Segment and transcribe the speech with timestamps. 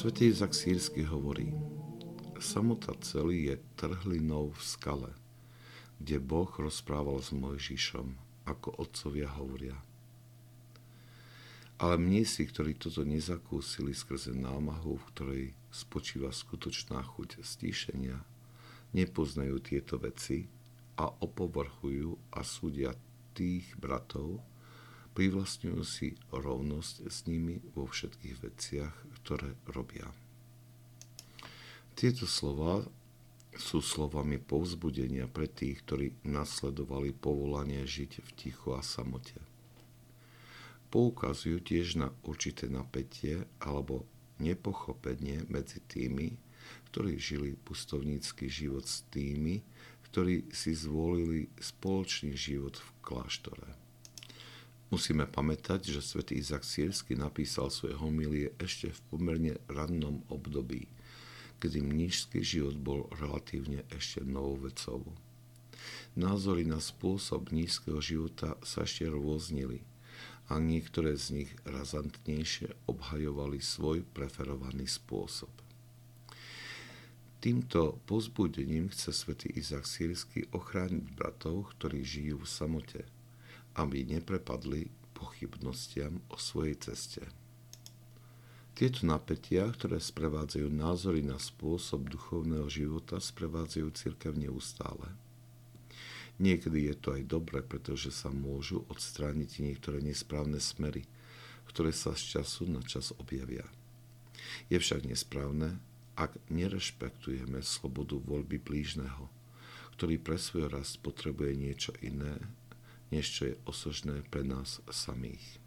[0.00, 1.52] Svetý Izak Sírsky hovorí,
[2.40, 5.12] samota celý je trhlinou v skale,
[6.00, 8.16] kde Boh rozprával s Mojžišom,
[8.48, 9.76] ako otcovia hovoria.
[11.76, 18.16] Ale mniesi, ktorí toto nezakúsili skrze námahu, v ktorej spočíva skutočná chuť stíšenia,
[18.96, 20.48] nepoznajú tieto veci
[20.96, 22.96] a opovrhujú a súdia
[23.36, 24.40] tých bratov,
[25.14, 30.08] privlastňujú si rovnosť s nimi vo všetkých veciach, ktoré robia.
[31.98, 32.86] Tieto slova
[33.58, 39.36] sú slovami povzbudenia pre tých, ktorí nasledovali povolanie žiť v tichu a samote.
[40.90, 44.06] Poukazujú tiež na určité napätie alebo
[44.40, 46.34] nepochopenie medzi tými,
[46.90, 49.62] ktorí žili pustovnícky život s tými,
[50.10, 53.89] ktorí si zvolili spoločný život v kláštore.
[54.90, 60.90] Musíme pamätať, že svätý Izak Sírsky napísal svoje homilie ešte v pomerne rannom období,
[61.62, 65.06] kedy mnížský život bol relatívne ešte novou vecou.
[66.18, 69.86] Názory na spôsob nízkeho života sa ešte rôznili
[70.50, 75.54] a niektoré z nich razantnejšie obhajovali svoj preferovaný spôsob.
[77.38, 83.00] Týmto pozbudením chce svätý Izak Sírsky ochrániť bratov, ktorí žijú v samote–
[83.76, 87.22] aby neprepadli pochybnostiam o svojej ceste.
[88.72, 95.12] Tieto napätia, ktoré sprevádzajú názory na spôsob duchovného života, sprevádzajú církev neustále.
[96.40, 101.04] Niekedy je to aj dobre, pretože sa môžu odstrániť niektoré nesprávne smery,
[101.68, 103.68] ktoré sa z času na čas objavia.
[104.72, 105.76] Je však nesprávne,
[106.16, 109.28] ak nerešpektujeme slobodu voľby blížneho,
[110.00, 112.40] ktorý pre svoj rast potrebuje niečo iné
[113.10, 115.58] než čo je osožné pre nás samých.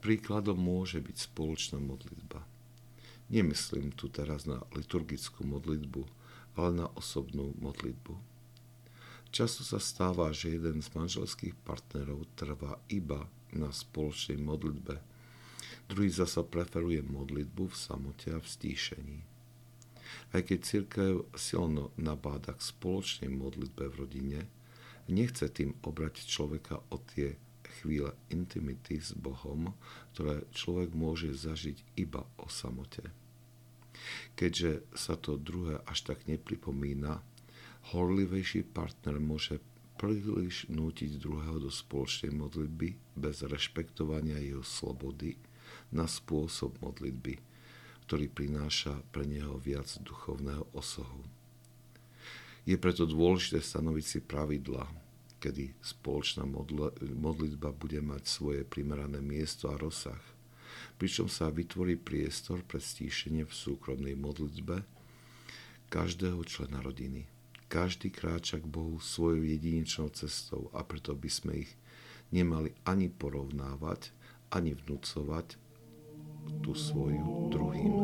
[0.00, 2.40] Príkladom môže byť spoločná modlitba.
[3.28, 6.02] Nemyslím tu teraz na liturgickú modlitbu,
[6.56, 8.16] ale na osobnú modlitbu.
[9.30, 14.98] Často sa stáva, že jeden z manželských partnerov trvá iba na spoločnej modlitbe,
[15.86, 19.18] druhý zasa preferuje modlitbu v samote a v stíšení.
[20.34, 24.40] Aj keď církev silno nabáda k spoločnej modlitbe v rodine,
[25.10, 27.36] nechce tým obrať človeka o tie
[27.80, 29.72] chvíle intimity s Bohom,
[30.12, 33.08] ktoré človek môže zažiť iba o samote.
[34.34, 37.20] Keďže sa to druhé až tak nepripomína,
[37.92, 39.60] horlivejší partner môže
[40.00, 45.36] príliš nútiť druhého do spoločnej modlitby bez rešpektovania jeho slobody
[45.92, 47.36] na spôsob modlitby,
[48.08, 51.39] ktorý prináša pre neho viac duchovného osohu.
[52.68, 54.84] Je preto dôležité stanoviť si pravidla,
[55.40, 56.44] kedy spoločná
[57.16, 60.20] modlitba bude mať svoje primerané miesto a rozsah,
[61.00, 64.84] pričom sa vytvorí priestor pre stíšenie v súkromnej modlitbe
[65.88, 67.24] každého člena rodiny.
[67.70, 71.72] Každý kráča k Bohu svojou jedinečnou cestou a preto by sme ich
[72.34, 74.10] nemali ani porovnávať,
[74.50, 75.54] ani vnúcovať
[76.62, 77.94] tú svoju druhým.